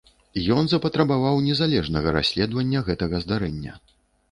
[0.53, 3.79] Ён запатрабаваў незалежнага расследавання гэтага здарэння.